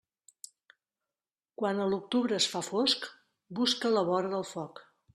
[1.63, 3.09] Quan a l'octubre es fa fosc,
[3.61, 4.87] busca la vora del foc.